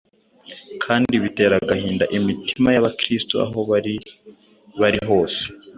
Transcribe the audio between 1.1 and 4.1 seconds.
bitera agahinda imitima y’Abakristo aho bari